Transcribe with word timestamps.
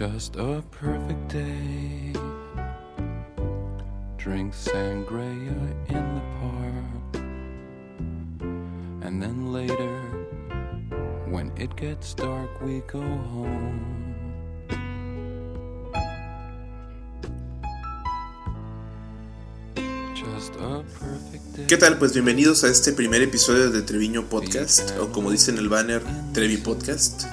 Just 0.00 0.36
a 0.36 0.62
perfect 0.70 1.28
day. 1.28 2.14
Drink 4.16 4.54
sangria 4.54 5.52
in 5.90 6.04
the 6.16 6.22
park. 6.40 7.22
And 9.04 9.20
then 9.22 9.52
later, 9.52 10.00
when 11.28 11.52
it 11.58 11.76
gets 11.76 12.14
dark, 12.14 12.48
we 12.62 12.80
go 12.90 13.02
home. 13.02 14.24
Just 20.14 20.54
a 20.54 20.82
perfect 20.98 21.44
day. 21.56 21.66
¿Qué 21.68 21.76
tal? 21.76 21.98
Pues 21.98 22.14
bienvenidos 22.14 22.64
a 22.64 22.68
este 22.68 22.94
primer 22.94 23.20
episodio 23.20 23.70
de 23.70 23.82
Treviño 23.82 24.30
Podcast, 24.30 24.92
o 24.98 25.12
como 25.12 25.30
dice 25.30 25.50
en 25.50 25.58
el 25.58 25.68
banner, 25.68 26.02
Trevi 26.32 26.56
Podcast. 26.56 27.24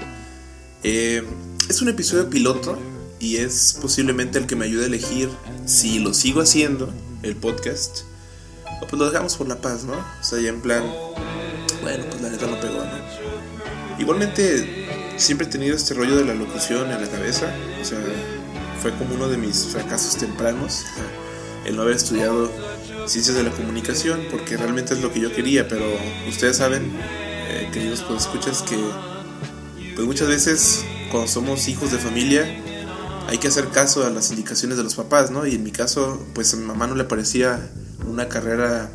Eh, 0.83 1.23
es 1.69 1.81
un 1.81 1.89
episodio 1.89 2.29
piloto 2.29 2.77
y 3.19 3.37
es 3.37 3.77
posiblemente 3.81 4.39
el 4.39 4.47
que 4.47 4.55
me 4.55 4.65
ayude 4.65 4.83
a 4.83 4.87
elegir 4.87 5.29
si 5.65 5.99
lo 5.99 6.13
sigo 6.13 6.41
haciendo, 6.41 6.93
el 7.23 7.35
podcast, 7.35 8.03
o 8.81 8.87
pues 8.87 8.93
lo 8.93 9.05
dejamos 9.09 9.35
por 9.35 9.49
la 9.49 9.59
paz, 9.59 9.83
¿no? 9.83 9.93
O 9.93 10.23
sea, 10.23 10.39
ya 10.39 10.49
en 10.49 10.61
plan, 10.61 10.83
bueno, 11.81 12.05
pues 12.09 12.21
la 12.21 12.29
neta 12.29 12.47
no 12.47 12.59
pegó, 12.61 12.77
¿no? 12.77 13.99
Igualmente, 13.99 14.87
siempre 15.17 15.47
he 15.47 15.49
tenido 15.49 15.75
este 15.75 15.93
rollo 15.93 16.15
de 16.15 16.25
la 16.25 16.35
locución 16.35 16.89
en 16.89 17.01
la 17.01 17.09
cabeza, 17.09 17.53
o 17.81 17.83
sea, 17.85 17.99
fue 18.81 18.93
como 18.93 19.15
uno 19.15 19.27
de 19.27 19.37
mis 19.37 19.65
fracasos 19.65 20.15
tempranos, 20.15 20.85
el 21.65 21.75
no 21.75 21.81
haber 21.81 21.97
estudiado 21.97 22.49
ciencias 23.07 23.35
de 23.35 23.43
la 23.43 23.51
comunicación, 23.51 24.21
porque 24.31 24.55
realmente 24.55 24.93
es 24.93 25.01
lo 25.01 25.11
que 25.11 25.19
yo 25.19 25.33
quería, 25.33 25.67
pero 25.67 25.85
ustedes 26.29 26.57
saben, 26.57 26.93
eh, 27.49 27.69
queridos 27.73 28.05
escuchas 28.17 28.61
que 28.61 28.77
pues 29.95 30.05
muchas 30.05 30.27
veces 30.27 30.85
cuando 31.11 31.27
somos 31.27 31.67
hijos 31.67 31.91
de 31.91 31.97
familia 31.97 32.45
hay 33.27 33.37
que 33.37 33.47
hacer 33.49 33.67
caso 33.69 34.05
a 34.05 34.09
las 34.09 34.29
indicaciones 34.29 34.77
de 34.77 34.83
los 34.83 34.95
papás, 34.95 35.31
¿no? 35.31 35.45
Y 35.45 35.55
en 35.55 35.63
mi 35.63 35.71
caso, 35.71 36.25
pues 36.33 36.53
a 36.53 36.57
mi 36.57 36.65
mamá 36.65 36.87
no 36.87 36.95
le 36.95 37.03
parecía 37.03 37.59
una 38.07 38.29
carrera, 38.29 38.89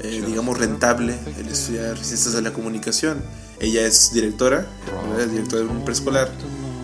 eh, 0.00 0.22
digamos, 0.26 0.58
rentable 0.58 1.18
el 1.38 1.48
estudiar 1.48 1.98
ciencias 1.98 2.32
de 2.32 2.42
la 2.42 2.52
comunicación. 2.52 3.22
Ella 3.60 3.86
es 3.86 4.12
directora, 4.14 4.66
directora 5.30 5.64
de 5.64 5.68
un 5.68 5.84
preescolar, 5.84 6.30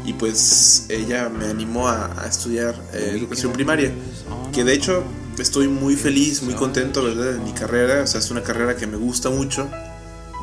y 0.04 0.12
pues 0.12 0.84
ella 0.90 1.30
me 1.30 1.46
animó 1.46 1.88
a, 1.88 2.22
a 2.22 2.26
estudiar 2.26 2.74
eh, 2.92 3.14
educación 3.16 3.52
primaria, 3.52 3.92
que 4.52 4.64
de 4.64 4.74
hecho 4.74 5.04
estoy 5.38 5.68
muy 5.68 5.96
feliz, 5.96 6.42
muy 6.42 6.54
contento, 6.54 7.02
¿verdad? 7.02 7.36
En 7.36 7.44
mi 7.44 7.52
carrera, 7.52 8.02
o 8.02 8.06
sea, 8.06 8.20
es 8.20 8.30
una 8.30 8.42
carrera 8.42 8.76
que 8.76 8.86
me 8.86 8.96
gusta 8.96 9.30
mucho. 9.30 9.70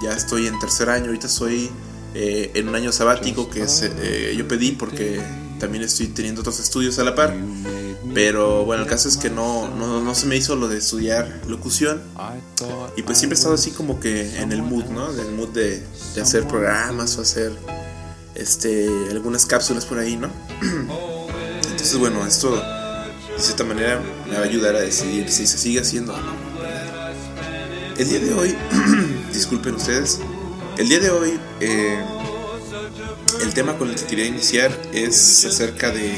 Ya 0.01 0.13
estoy 0.13 0.47
en 0.47 0.57
tercer 0.57 0.89
año, 0.89 1.05
ahorita 1.07 1.27
soy 1.27 1.69
eh, 2.13 2.51
en 2.55 2.67
un 2.69 2.75
año 2.75 2.91
sabático 2.91 3.49
que 3.49 3.63
es, 3.63 3.83
eh, 3.83 4.33
yo 4.37 4.47
pedí 4.47 4.71
porque 4.71 5.21
también 5.59 5.83
estoy 5.83 6.07
teniendo 6.07 6.41
otros 6.41 6.59
estudios 6.59 6.99
a 6.99 7.03
la 7.03 7.15
par. 7.15 7.35
Pero 8.13 8.65
bueno, 8.65 8.83
el 8.83 8.89
caso 8.89 9.07
es 9.07 9.15
que 9.15 9.29
no, 9.29 9.69
no, 9.69 10.01
no 10.01 10.15
se 10.15 10.25
me 10.25 10.35
hizo 10.35 10.55
lo 10.55 10.67
de 10.67 10.77
estudiar 10.77 11.41
locución. 11.47 12.01
Y 12.97 13.03
pues 13.03 13.17
siempre 13.17 13.35
he 13.35 13.37
estado 13.37 13.55
así 13.55 13.71
como 13.71 13.99
que 13.99 14.39
en 14.39 14.51
el 14.51 14.63
mood, 14.63 14.85
¿no? 14.85 15.11
En 15.13 15.19
el 15.19 15.31
mood 15.31 15.49
de, 15.49 15.83
de 16.15 16.21
hacer 16.21 16.47
programas 16.47 17.17
o 17.17 17.21
hacer 17.21 17.51
este, 18.35 18.89
algunas 19.11 19.45
cápsulas 19.45 19.85
por 19.85 19.99
ahí, 19.99 20.17
¿no? 20.17 20.29
Entonces 21.69 21.97
bueno, 21.97 22.25
esto 22.25 22.55
de 22.55 23.39
cierta 23.41 23.63
manera 23.63 24.01
me 24.27 24.35
va 24.35 24.41
a 24.41 24.43
ayudar 24.43 24.75
a 24.75 24.81
decidir 24.81 25.29
si 25.31 25.47
se 25.47 25.57
sigue 25.57 25.79
haciendo 25.79 26.13
o 26.13 26.17
no. 26.17 26.33
El 27.97 28.09
día 28.09 28.19
de 28.19 28.33
hoy, 28.33 28.55
disculpen 29.33 29.75
ustedes, 29.75 30.19
el 30.81 30.89
día 30.89 30.99
de 30.99 31.11
hoy 31.11 31.39
eh, 31.59 32.03
el 33.43 33.53
tema 33.53 33.77
con 33.77 33.91
el 33.91 33.95
que 33.95 34.05
quería 34.05 34.25
iniciar 34.25 34.75
es 34.91 35.45
acerca 35.45 35.91
de, 35.91 36.11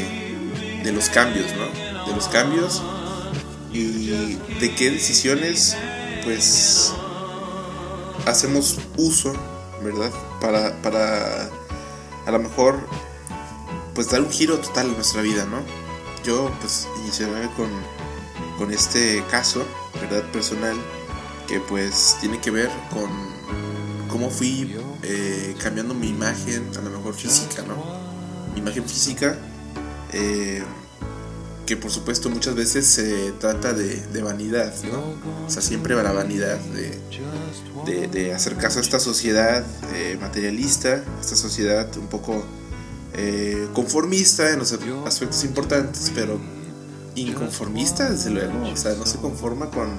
de 0.82 0.92
los 0.94 1.10
cambios, 1.10 1.48
¿no? 1.58 2.06
De 2.06 2.16
los 2.16 2.30
cambios 2.30 2.82
y 3.74 4.08
de 4.62 4.74
qué 4.74 4.90
decisiones 4.90 5.76
pues 6.24 6.94
hacemos 8.26 8.80
uso, 8.96 9.34
¿verdad? 9.84 10.12
Para, 10.40 10.82
para 10.82 11.50
a 12.26 12.32
lo 12.32 12.40
mejor 12.40 12.88
pues 13.94 14.12
dar 14.12 14.22
un 14.22 14.32
giro 14.32 14.60
total 14.60 14.92
a 14.92 14.94
nuestra 14.94 15.22
vida, 15.22 15.44
¿no? 15.44 15.60
Yo 16.24 16.50
pues 16.62 16.88
iniciaré 17.02 17.50
con, 17.58 17.70
con 18.58 18.72
este 18.72 19.26
caso, 19.30 19.66
¿verdad? 20.00 20.24
Personal, 20.32 20.78
que 21.50 21.60
pues 21.60 22.16
tiene 22.22 22.40
que 22.40 22.50
ver 22.50 22.70
con 22.94 23.33
cómo 24.14 24.30
fui 24.30 24.78
eh, 25.02 25.56
cambiando 25.58 25.96
mi 25.96 26.08
imagen, 26.08 26.70
a 26.78 26.82
lo 26.82 26.92
mejor 26.92 27.16
física, 27.16 27.64
¿no? 27.64 27.84
Mi 28.54 28.60
imagen 28.60 28.88
física, 28.88 29.36
eh, 30.12 30.62
que 31.66 31.76
por 31.78 31.90
supuesto 31.90 32.30
muchas 32.30 32.54
veces 32.54 32.86
se 32.86 33.32
trata 33.40 33.74
de, 33.74 33.96
de, 33.96 34.22
vanidad, 34.22 34.72
¿no? 34.84 35.00
O 35.48 35.50
sea, 35.50 35.64
siempre 35.64 35.96
va 35.96 36.04
la 36.04 36.12
vanidad 36.12 36.60
de, 36.60 38.08
de, 38.08 38.34
hacer 38.36 38.56
caso 38.56 38.78
a 38.78 38.82
esta 38.84 39.00
sociedad 39.00 39.66
eh, 39.96 40.16
materialista, 40.22 41.04
esta 41.20 41.36
sociedad 41.36 41.90
un 41.98 42.06
poco 42.06 42.44
eh, 43.16 43.68
conformista 43.74 44.52
en 44.52 44.60
los 44.60 44.74
aspectos 45.08 45.44
importantes, 45.44 46.12
pero 46.14 46.40
inconformista, 47.16 48.12
desde 48.12 48.30
luego, 48.30 48.64
o 48.72 48.78
sea, 48.78 48.94
no 48.94 49.08
se 49.08 49.18
conforma 49.18 49.72
con 49.72 49.90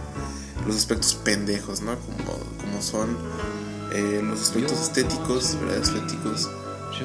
los 0.69 0.77
aspectos 0.77 1.17
pendejos, 1.17 1.81
¿no? 1.81 1.97
Como, 1.99 2.39
como 2.61 2.81
son 2.81 3.17
eh, 3.95 4.21
los 4.23 4.43
aspectos 4.43 4.81
estéticos, 4.81 5.57
¿verdad? 5.61 5.79
Estéticos, 5.79 6.51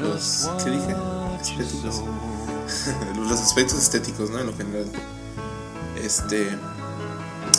los, 0.01 0.49
¿qué 0.63 0.71
dije? 0.71 0.95
Estéticos. 1.39 2.03
los 3.29 3.39
aspectos 3.39 3.79
estéticos, 3.79 4.29
¿no? 4.31 4.39
En 4.39 4.47
lo 4.47 4.57
general. 4.57 4.85
Este. 6.03 6.49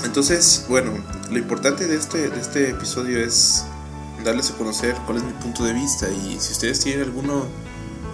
Entonces, 0.05 0.67
bueno, 0.69 0.93
lo 1.31 1.39
importante 1.39 1.87
de 1.87 1.97
este, 1.97 2.29
de 2.29 2.41
este 2.41 2.71
episodio 2.71 3.19
es 3.25 3.65
darles 4.25 4.51
a 4.51 4.55
conocer 4.55 4.97
cuál 5.07 5.19
es 5.19 5.25
mi 5.25 5.33
punto 5.33 5.65
de 5.65 5.75
vista 5.75 6.09
y 6.11 6.39
si 6.41 6.53
ustedes 6.53 6.81
tienen 6.81 7.05
alguno 7.05 7.45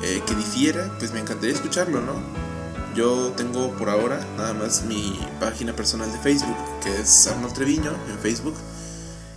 eh, 0.03 0.23
que 0.27 0.35
difiera, 0.35 0.95
pues 0.99 1.13
me 1.13 1.21
encantaría 1.21 1.55
escucharlo, 1.55 2.01
¿no? 2.01 2.13
Yo 2.95 3.33
tengo 3.37 3.73
por 3.73 3.89
ahora 3.89 4.25
nada 4.37 4.55
más 4.55 4.85
mi 4.85 5.19
página 5.41 5.75
personal 5.75 6.11
de 6.11 6.19
Facebook, 6.19 6.57
que 6.83 6.95
es 7.01 7.27
Arnold 7.27 7.55
Treviño 7.55 7.93
en 8.11 8.19
Facebook, 8.19 8.55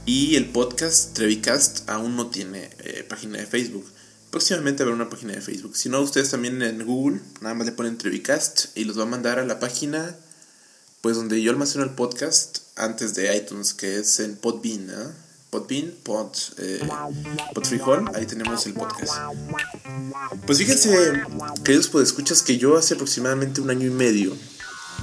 y 0.05 0.35
el 0.35 0.49
podcast 0.49 1.13
Trevicast 1.13 1.89
aún 1.89 2.15
no 2.15 2.27
tiene 2.27 2.69
eh, 2.79 3.05
página 3.07 3.37
de 3.37 3.45
Facebook. 3.45 3.85
Próximamente 4.31 4.83
habrá 4.83 4.95
una 4.95 5.09
página 5.09 5.33
de 5.33 5.41
Facebook. 5.41 5.75
Si 5.75 5.89
no, 5.89 6.01
ustedes 6.01 6.29
también 6.29 6.61
en 6.61 6.85
Google, 6.85 7.19
nada 7.41 7.55
más 7.55 7.65
le 7.65 7.73
ponen 7.73 7.97
Trevicast 7.97 8.77
y 8.77 8.85
los 8.85 8.97
va 8.97 9.03
a 9.03 9.07
mandar 9.07 9.39
a 9.39 9.45
la 9.45 9.59
página, 9.59 10.15
pues 11.01 11.15
donde 11.15 11.41
yo 11.41 11.51
almaceno 11.51 11.83
el 11.83 11.91
podcast 11.91 12.59
antes 12.75 13.15
de 13.15 13.35
iTunes, 13.35 13.73
que 13.73 13.97
es 13.97 14.19
en 14.19 14.35
Podbean, 14.35 14.87
¿no? 14.87 15.29
Podbean, 15.49 15.93
Pod, 16.03 16.35
eh, 16.57 16.87
Podfrijol, 17.55 18.11
ahí 18.13 18.27
tenemos 18.27 18.65
el 18.67 18.73
podcast. 18.75 19.13
Pues 20.45 20.59
fíjense, 20.59 21.23
queridos 21.63 21.87
podescuchas, 21.87 22.43
que 22.43 22.57
yo 22.57 22.77
hace 22.77 22.93
aproximadamente 22.93 23.59
un 23.59 23.71
año 23.71 23.87
y 23.87 23.91
medio, 23.91 24.37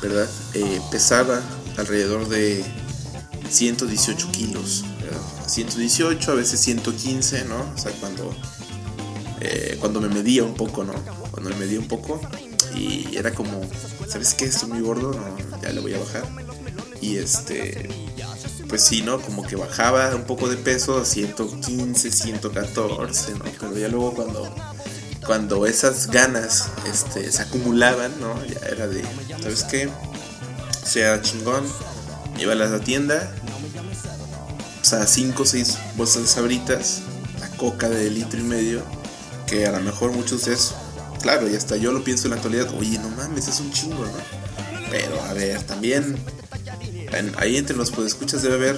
¿verdad? 0.01 0.29
Eh, 0.55 0.81
pesaba 0.93 1.43
alrededor 1.77 2.29
de 2.29 2.65
118 3.49 4.31
kilos, 4.33 4.85
¿verdad? 5.01 5.21
118, 5.47 6.33
a 6.33 6.35
veces 6.35 6.61
115, 6.61 7.45
¿no? 7.45 7.57
O 7.75 7.79
sea, 7.79 7.93
cuando, 7.93 8.35
eh, 9.41 9.77
cuando 9.81 10.01
me 10.01 10.09
medía 10.09 10.45
un 10.45 10.55
poco, 10.55 10.85
¿no? 10.85 10.95
Cuando 11.31 11.51
me 11.51 11.57
medía 11.57 11.79
un 11.79 11.89
poco 11.89 12.21
y 12.75 13.17
era 13.17 13.33
como, 13.33 13.61
¿sabes 14.09 14.35
qué? 14.35 14.47
Estoy 14.47 14.71
muy 14.71 14.81
gordo, 14.81 15.13
no, 15.13 15.61
ya 15.63 15.71
le 15.71 15.81
voy 15.81 15.95
a 15.95 15.99
bajar. 15.99 16.25
Y 17.01 17.17
este, 17.17 17.89
pues 18.69 18.83
sí, 18.83 19.03
¿no? 19.03 19.21
Como 19.21 19.47
que 19.47 19.57
bajaba 19.57 20.15
un 20.15 20.25
poco 20.25 20.49
de 20.49 20.57
peso 20.57 20.99
a 20.99 21.05
115, 21.05 22.11
114, 22.11 23.33
¿no? 23.35 23.45
Pero 23.61 23.79
ya 23.79 23.89
luego 23.89 24.15
cuando, 24.15 24.55
cuando 25.25 25.67
esas 25.67 26.09
ganas 26.09 26.69
este, 26.91 27.31
se 27.31 27.43
acumulaban, 27.43 28.13
¿no? 28.21 28.35
Ya 28.47 28.67
era 28.67 28.89
de, 28.89 29.05
¿sabes 29.41 29.65
qué? 29.65 29.89
Sea, 30.85 31.21
chingón, 31.23 31.65
llévalas 32.37 32.71
a 32.71 32.79
la 32.79 32.81
tienda, 32.81 33.35
o 34.87 34.89
sea, 34.89 35.05
5 35.05 35.43
o 35.43 35.45
6 35.45 35.79
bolsas 35.97 36.23
de 36.23 36.29
sabritas, 36.29 37.03
la 37.41 37.49
coca 37.57 37.89
de 37.89 38.09
litro 38.09 38.39
y 38.39 38.45
medio, 38.45 38.85
que 39.49 39.67
a 39.67 39.73
lo 39.73 39.81
mejor 39.81 40.13
muchos 40.13 40.45
de 40.45 40.57
claro, 41.21 41.51
y 41.51 41.57
hasta 41.57 41.77
yo 41.77 41.91
lo 41.91 42.05
pienso 42.05 42.27
en 42.27 42.31
la 42.31 42.37
actualidad, 42.37 42.73
oye, 42.79 42.97
no 43.01 43.09
mames, 43.09 43.49
es 43.49 43.59
un 43.59 43.73
chingo, 43.73 44.05
¿no? 44.05 44.13
Pero 44.89 45.21
a 45.25 45.33
ver, 45.33 45.61
también 45.63 46.17
ahí 47.37 47.57
entre 47.57 47.75
los 47.75 47.91
podescuchas 47.91 48.43
debe 48.43 48.55
haber 48.55 48.77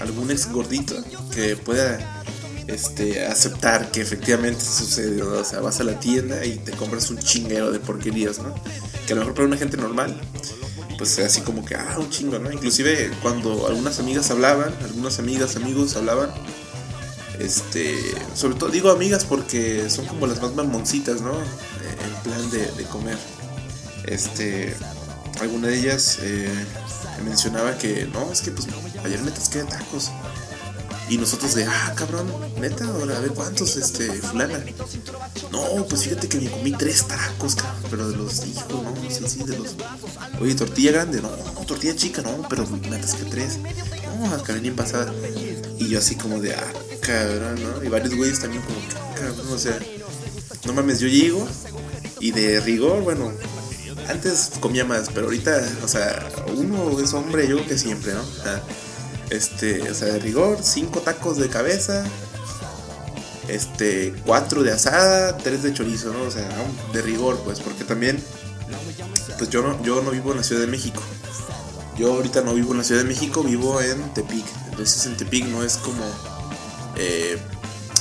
algún 0.00 0.30
ex 0.30 0.48
gordito 0.48 0.94
que 1.34 1.56
pueda 1.56 2.22
este, 2.68 3.26
aceptar 3.26 3.90
que 3.90 4.00
efectivamente 4.00 4.60
sucede. 4.64 5.16
¿no? 5.16 5.40
O 5.40 5.44
sea, 5.44 5.58
vas 5.58 5.80
a 5.80 5.84
la 5.84 5.98
tienda 5.98 6.44
y 6.44 6.58
te 6.58 6.70
compras 6.70 7.10
un 7.10 7.18
chinguero 7.18 7.72
de 7.72 7.80
porquerías, 7.80 8.38
¿no? 8.38 8.54
Que 9.08 9.14
a 9.14 9.16
lo 9.16 9.22
mejor 9.22 9.34
para 9.34 9.48
una 9.48 9.56
gente 9.56 9.76
normal, 9.76 10.20
pues 10.98 11.18
así 11.20 11.40
como 11.42 11.64
que, 11.64 11.76
ah, 11.76 11.96
un 11.98 12.10
chingo, 12.10 12.38
¿no? 12.38 12.52
Inclusive 12.52 13.10
cuando 13.22 13.68
algunas 13.68 14.00
amigas 14.00 14.30
hablaban, 14.30 14.74
algunas 14.82 15.18
amigas, 15.20 15.56
amigos 15.56 15.96
hablaban, 15.96 16.30
este, 17.38 17.96
sobre 18.34 18.56
todo 18.56 18.68
digo 18.68 18.90
amigas 18.90 19.24
porque 19.24 19.88
son 19.88 20.06
como 20.06 20.26
las 20.26 20.42
más 20.42 20.54
mamoncitas, 20.54 21.20
¿no? 21.20 21.32
Eh, 21.32 21.96
en 22.04 22.22
plan 22.30 22.50
de, 22.50 22.70
de 22.72 22.84
comer. 22.84 23.16
Este, 24.04 24.74
alguna 25.40 25.68
de 25.68 25.78
ellas 25.78 26.18
eh, 26.22 26.50
mencionaba 27.24 27.78
que 27.78 28.08
no, 28.12 28.32
es 28.32 28.40
que 28.40 28.50
pues 28.50 28.66
ayer 29.04 29.20
me 29.22 29.30
tasqué 29.30 29.58
de 29.58 29.64
tacos. 29.64 30.10
Y 31.08 31.16
nosotros 31.16 31.54
de, 31.54 31.64
ah, 31.64 31.94
cabrón, 31.96 32.30
neta, 32.60 32.84
ahora 32.84 33.16
a 33.16 33.20
ver 33.20 33.30
cuántos, 33.30 33.76
este, 33.76 34.10
fulana. 34.12 34.62
No, 35.50 35.86
pues 35.88 36.04
fíjate 36.04 36.28
que 36.28 36.38
me 36.38 36.50
comí 36.50 36.72
tres 36.72 37.06
tacos, 37.06 37.54
cabrón, 37.54 37.82
pero 37.90 38.08
de 38.10 38.16
los 38.16 38.46
hijos, 38.46 38.70
no, 38.70 38.94
sí, 39.10 39.24
sí, 39.26 39.42
de 39.44 39.58
los. 39.58 39.74
Oye, 40.40 40.54
tortilla 40.54 40.92
grande, 40.92 41.22
no, 41.22 41.30
tortilla 41.66 41.96
chica, 41.96 42.20
no, 42.22 42.46
pero 42.48 42.66
me 42.66 42.96
atasqué 42.96 43.24
tres. 43.24 43.58
No, 44.18 44.34
a 44.34 44.52
bien 44.58 44.76
pasada. 44.76 45.12
Y 45.78 45.88
yo 45.88 45.98
así 45.98 46.14
como 46.16 46.40
de, 46.40 46.54
ah, 46.54 46.72
cabrón, 47.00 47.58
¿no? 47.62 47.84
Y 47.84 47.88
varios 47.88 48.14
güeyes 48.14 48.40
también 48.40 48.62
como, 48.62 48.78
cabrón, 49.14 49.52
o 49.52 49.58
sea, 49.58 49.78
no 50.66 50.72
mames, 50.74 51.00
yo 51.00 51.08
llego 51.08 51.46
y 52.20 52.32
de 52.32 52.60
rigor, 52.60 53.02
bueno, 53.02 53.32
antes 54.08 54.50
comía 54.60 54.84
más, 54.84 55.08
pero 55.12 55.26
ahorita, 55.26 55.62
o 55.84 55.88
sea, 55.88 56.28
uno 56.54 56.98
es 57.00 57.12
hombre, 57.14 57.46
yo 57.46 57.56
creo 57.56 57.68
que 57.68 57.78
siempre, 57.78 58.12
¿no? 58.12 58.22
Este, 59.30 59.90
o 59.90 59.94
sea, 59.94 60.08
de 60.08 60.18
rigor, 60.18 60.58
cinco 60.62 61.00
tacos 61.00 61.36
de 61.36 61.48
cabeza, 61.48 62.04
este, 63.48 64.14
cuatro 64.24 64.62
de 64.62 64.72
asada, 64.72 65.36
tres 65.36 65.62
de 65.62 65.72
chorizo, 65.72 66.12
¿no? 66.12 66.22
O 66.22 66.30
sea, 66.30 66.48
de 66.92 67.02
rigor, 67.02 67.40
pues, 67.44 67.60
porque 67.60 67.84
también, 67.84 68.22
pues 69.36 69.50
yo 69.50 69.62
no, 69.62 69.82
yo 69.82 70.02
no 70.02 70.10
vivo 70.10 70.32
en 70.32 70.38
la 70.38 70.42
Ciudad 70.42 70.62
de 70.62 70.66
México. 70.66 71.02
Yo 71.96 72.12
ahorita 72.14 72.42
no 72.42 72.54
vivo 72.54 72.72
en 72.72 72.78
la 72.78 72.84
Ciudad 72.84 73.02
de 73.02 73.08
México, 73.08 73.42
vivo 73.42 73.80
en 73.80 74.14
Tepic. 74.14 74.46
Entonces 74.70 75.04
en 75.06 75.16
Tepic 75.16 75.46
no 75.46 75.64
es 75.64 75.78
como 75.78 76.04
eh, 76.96 77.36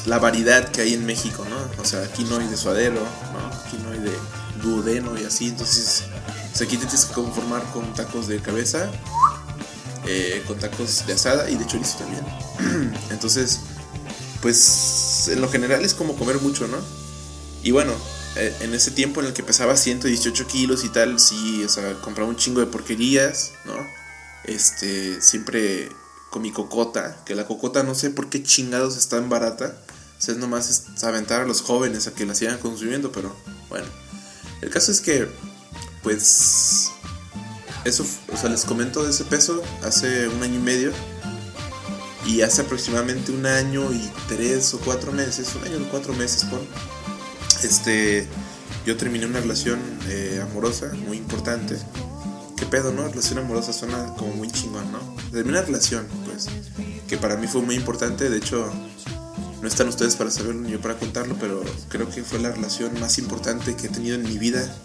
la 0.06 0.20
variedad 0.20 0.70
que 0.70 0.82
hay 0.82 0.94
en 0.94 1.06
México, 1.06 1.44
¿no? 1.50 1.82
O 1.82 1.86
sea, 1.86 2.04
aquí 2.04 2.24
no 2.24 2.38
hay 2.38 2.48
de 2.48 2.58
suadero, 2.58 3.02
¿no? 3.34 3.58
Aquí 3.58 3.78
no 3.84 3.92
hay 3.92 4.00
de 4.00 4.14
duodeno 4.62 5.20
y 5.20 5.26
así. 5.26 5.48
Entonces, 5.50 6.04
aquí 6.56 6.78
te 6.78 6.86
tienes 6.86 7.06
que 7.06 7.14
conformar 7.14 7.64
con 7.74 7.94
tacos 7.94 8.28
de 8.28 8.40
cabeza, 8.40 8.90
eh, 10.08 10.44
con 10.48 10.58
tacos 10.58 11.06
de 11.06 11.14
asada 11.14 11.50
y 11.50 11.56
de 11.56 11.68
chorizo 11.68 11.98
también. 12.00 12.26
Entonces, 13.12 13.60
pues 14.42 15.30
en 15.32 15.42
lo 15.42 15.50
general 15.50 15.84
es 15.84 15.94
como 15.94 16.16
comer 16.16 16.40
mucho, 16.40 16.68
¿no? 16.68 16.78
Y 17.64 17.72
bueno, 17.72 17.94
eh, 18.38 18.56
en 18.62 18.74
ese 18.74 18.92
tiempo 18.92 19.20
en 19.20 19.28
el 19.28 19.34
que 19.34 19.44
pesaba 19.44 19.76
118 19.76 20.48
kilos 20.48 20.84
y 20.84 20.90
tal, 20.90 21.20
sí, 21.20 21.64
o 21.64 21.70
sea, 21.70 21.94
compraba 22.02 22.30
un 22.30 22.38
chingo 22.38 22.60
de 22.60 22.68
porquerías, 22.68 23.52
¿no? 23.66 23.76
Este, 24.46 25.22
siempre 25.22 25.90
con 26.30 26.42
mi 26.42 26.52
cocota, 26.52 27.24
que 27.26 27.36
la 27.36 27.48
cocota 27.48 27.84
no 27.84 27.96
sé 27.96 28.10
por 28.10 28.30
qué 28.30 28.44
chingados 28.44 28.98
está 28.98 29.18
tan 29.18 29.30
barata. 29.30 29.78
O 30.18 30.22
sea, 30.22 30.34
es 30.34 30.40
nomás 30.40 30.70
es 30.70 31.04
aventar 31.04 31.42
a 31.42 31.46
los 31.46 31.62
jóvenes 31.62 32.08
a 32.08 32.14
que 32.14 32.26
la 32.26 32.36
sigan 32.36 32.58
consumiendo, 32.58 33.12
pero 33.12 33.36
bueno. 33.70 33.88
El 34.62 34.70
caso 34.70 34.92
es 34.92 35.02
que, 35.02 35.28
pues, 36.02 36.92
eso, 37.88 38.06
o 38.34 38.38
sea, 38.38 38.50
les 38.50 38.66
comento 38.66 39.04
de 39.04 39.12
ese 39.12 39.24
peso 39.24 39.62
hace 39.84 40.28
un 40.28 40.44
año 40.44 40.56
y 40.56 40.64
medio. 40.64 40.92
Y 42.26 42.42
hace 42.42 42.62
aproximadamente 42.62 43.32
un 43.32 43.46
año 43.46 43.92
y 43.94 44.12
tres 44.28 44.74
o 44.74 44.80
cuatro 44.80 45.14
meses, 45.14 45.56
un 45.56 45.64
año 45.64 45.78
y 45.78 45.86
cuatro 45.86 46.14
meses, 46.14 46.44
por 46.44 46.60
este, 47.64 48.28
yo 48.86 48.98
terminé 48.98 49.26
una 49.26 49.40
relación 49.40 49.80
eh, 50.10 50.44
amorosa 50.44 50.92
muy 51.08 51.18
importante. 51.18 51.78
¿Qué 52.58 52.66
pedo, 52.66 52.92
no? 52.92 53.08
Relación 53.08 53.40
amorosa 53.40 53.72
suena 53.72 54.14
como 54.18 54.34
muy 54.34 54.50
chingón, 54.50 54.92
¿no? 54.92 55.00
Terminé 55.32 55.58
una 55.58 55.62
relación, 55.62 56.06
pues, 56.26 56.48
que 57.08 57.18
para 57.18 57.38
mí 57.38 57.48
fue 57.48 57.62
muy 57.62 57.76
importante. 57.76 58.30
De 58.30 58.38
hecho, 58.38 58.70
no 59.62 59.68
están 59.68 59.88
ustedes 59.88 60.16
para 60.16 60.32
saberlo 60.32 60.62
ni 60.62 60.72
yo 60.72 60.82
para 60.82 60.98
contarlo, 60.98 61.36
pero 61.40 61.64
creo 61.90 62.10
que 62.10 62.24
fue 62.24 62.40
la 62.40 62.52
relación 62.52 63.00
más 63.00 63.18
importante 63.20 63.76
que 63.76 63.88
he 63.88 63.90
tenido 63.90 64.16
en 64.16 64.24
mi 64.24 64.38
vida, 64.38 64.76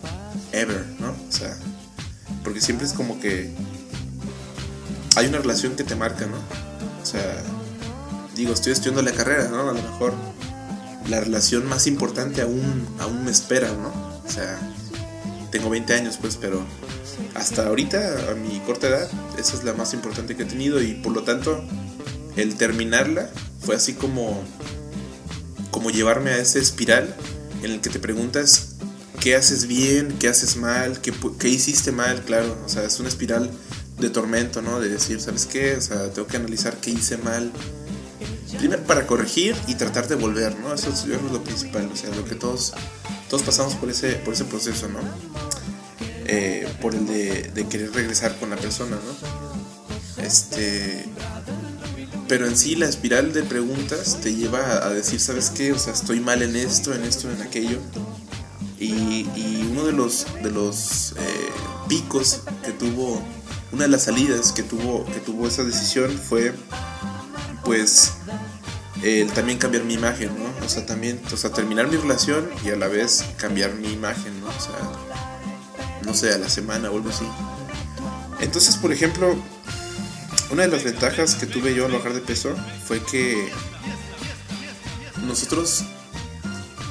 ever, 0.53 0.87
¿no? 0.99 1.11
O 1.11 1.33
sea, 1.33 1.57
porque 2.44 2.61
siempre 2.61 2.87
es 2.87 2.93
como 2.93 3.21
que 3.21 3.53
hay 5.17 5.27
una 5.27 5.39
relación 5.39 5.77
que 5.77 5.85
te 5.85 5.94
marca, 5.94 6.27
¿no? 6.27 6.37
O 7.03 7.06
sea, 7.06 7.43
digo, 8.35 8.53
estoy 8.53 8.73
estudiando 8.73 9.03
la 9.03 9.12
carrera, 9.12 9.49
¿no? 9.49 9.61
A 9.69 9.73
lo 9.73 9.83
mejor 9.83 10.15
la 11.09 11.21
relación 11.21 11.67
más 11.69 11.87
importante 11.87 12.43
aún, 12.43 12.87
aún 12.99 13.25
me 13.25 13.31
espera, 13.31 13.69
¿no? 13.73 13.89
O 14.25 14.31
sea, 14.31 14.59
tengo 15.50 15.69
20 15.69 15.94
años, 15.94 16.19
pues, 16.21 16.37
pero 16.37 16.65
hasta 17.35 17.67
ahorita, 17.67 18.31
a 18.31 18.35
mi 18.35 18.61
corta 18.61 18.89
edad, 18.89 19.11
esa 19.39 19.56
es 19.56 19.65
la 19.65 19.75
más 19.75 19.94
importante 19.94 20.37
que 20.37 20.44
he 20.44 20.47
tenido 20.47 20.83
y 20.83 20.94
por 20.94 21.12
lo 21.12 21.23
tanto, 21.25 21.62
el 22.37 22.55
terminarla 22.56 23.29
fue 23.61 23.77
así 23.77 23.94
como, 23.94 24.43
como 25.71 25.91
llevarme 25.91 26.31
a 26.31 26.39
esa 26.39 26.59
espiral 26.59 27.15
en 27.62 27.73
el 27.73 27.81
que 27.81 27.91
te 27.91 27.99
preguntas 27.99 28.72
qué 29.23 29.37
haces 29.37 29.69
bien, 29.69 30.17
qué 30.19 30.27
haces 30.27 30.57
mal, 30.57 31.01
qué, 31.01 31.13
qué 31.39 31.49
hiciste 31.49 31.93
mal, 31.93 32.23
claro, 32.25 32.59
o 32.67 32.69
sea, 32.69 32.83
es 32.83 32.99
una 32.99 33.09
espiral 33.09 33.49
de 34.01 34.11
tormento, 34.11 34.63
¿no? 34.63 34.81
De 34.81 34.89
decir, 34.89 35.21
¿sabes 35.21 35.47
qué? 35.47 35.77
O 35.77 35.81
sea, 35.81 36.11
tengo 36.11 36.27
que 36.27 36.39
analizar 36.39 36.77
qué 36.79 36.91
hice 36.91 37.19
mal. 37.19 37.53
Primero 38.59 38.83
para 38.83 39.07
corregir 39.07 39.55
y 39.69 39.77
tratar 39.77 40.09
de 40.09 40.17
volver, 40.17 40.59
¿no? 40.59 40.75
Eso 40.75 40.91
es, 40.91 41.07
lo 41.07 41.45
principal, 41.45 41.89
o 41.93 41.97
sea, 41.97 42.11
lo 42.11 42.25
que 42.25 42.35
todos, 42.35 42.73
todos 43.31 43.45
pasamos 43.45 43.77
por 43.77 43.91
ese, 43.91 44.15
por 44.15 44.35
ese 44.35 44.45
proceso, 44.45 44.89
¿no? 44.89 44.99
Eh, 46.27 46.69
por 46.81 46.97
el 46.97 47.07
de, 47.07 47.49
de, 47.55 47.69
querer 47.69 47.93
regresar 47.93 48.37
con 48.41 48.51
la 48.51 48.57
persona, 48.57 48.97
¿no? 48.97 50.25
Este. 50.25 51.05
Pero 52.27 52.47
en 52.47 52.57
sí 52.57 52.75
la 52.75 52.89
espiral 52.89 53.33
de 53.33 53.45
preguntas 53.45 54.19
te 54.21 54.35
lleva 54.35 54.85
a, 54.85 54.91
decir, 54.91 55.21
¿sabes 55.21 55.51
qué? 55.51 55.73
O 55.73 55.79
sea, 55.79 55.93
estoy 55.93 56.19
mal 56.19 56.43
en 56.43 56.57
esto, 56.57 56.93
en 56.93 57.05
esto, 57.05 57.31
en 57.31 57.41
aquello. 57.41 57.79
Y, 59.12 59.69
uno 59.70 59.85
de 59.85 59.93
los, 59.93 60.26
de 60.43 60.50
los 60.50 61.12
eh, 61.12 61.50
picos 61.88 62.41
que 62.64 62.73
tuvo 62.73 63.23
una 63.73 63.85
de 63.85 63.88
las 63.88 64.05
salidas 64.05 64.53
que 64.53 64.62
tuvo, 64.62 65.05
que 65.06 65.20
tuvo 65.20 65.47
esa 65.49 65.64
decisión 65.64 66.11
fue 66.11 66.55
pues 67.64 68.14
el 69.03 69.31
también 69.32 69.59
cambiar 69.59 69.85
mi 69.85 69.94
imagen, 69.94 70.31
¿no? 70.38 70.64
O 70.64 70.69
sea, 70.69 70.87
también, 70.87 71.20
o 71.32 71.37
sea, 71.37 71.50
terminar 71.50 71.88
mi 71.88 71.97
relación 71.97 72.49
y 72.64 72.70
a 72.70 72.76
la 72.76 72.88
vez 72.88 73.25
cambiar 73.37 73.75
mi 73.75 73.93
imagen, 73.93 74.41
¿no? 74.41 74.47
O 74.47 74.61
sea, 74.61 74.79
no 76.05 76.15
sé, 76.15 76.32
a 76.32 76.38
la 76.38 76.49
semana 76.49 76.91
o 76.91 76.97
algo 76.97 77.11
así. 77.11 77.26
Entonces, 78.41 78.76
por 78.76 78.93
ejemplo, 78.93 79.37
una 80.51 80.63
de 80.63 80.69
las 80.69 80.84
ventajas 80.84 81.34
que 81.34 81.46
tuve 81.46 81.75
yo 81.75 81.87
al 81.87 81.93
bajar 81.93 82.13
de 82.13 82.20
peso 82.20 82.55
fue 82.87 83.03
que 83.03 83.51
nosotros, 85.27 85.84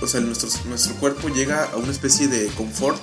o 0.02 0.08
sea, 0.08 0.20
nuestro, 0.22 0.50
nuestro 0.66 0.96
cuerpo 0.96 1.30
llega 1.30 1.66
a 1.66 1.78
una 1.78 1.92
especie 1.92 2.28
de 2.28 2.48
confort, 2.50 3.02